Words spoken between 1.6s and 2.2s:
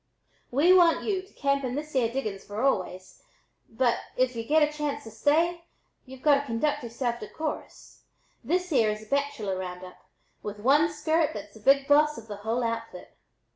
in this yere